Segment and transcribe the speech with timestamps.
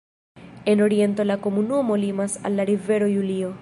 [0.71, 3.53] En oriento la komunumo limas al la rivero Julio.